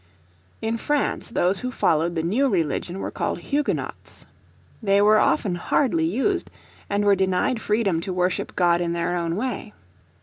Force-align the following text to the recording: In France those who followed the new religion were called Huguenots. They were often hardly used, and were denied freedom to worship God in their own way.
In 0.63 0.77
France 0.77 1.29
those 1.29 1.59
who 1.59 1.71
followed 1.71 2.15
the 2.15 2.23
new 2.23 2.49
religion 2.49 2.97
were 2.97 3.11
called 3.11 3.37
Huguenots. 3.39 4.25
They 4.81 4.99
were 4.99 5.19
often 5.19 5.53
hardly 5.53 6.05
used, 6.05 6.49
and 6.89 7.05
were 7.05 7.15
denied 7.15 7.61
freedom 7.61 8.01
to 8.01 8.11
worship 8.11 8.55
God 8.55 8.81
in 8.81 8.93
their 8.93 9.15
own 9.15 9.35
way. 9.35 9.75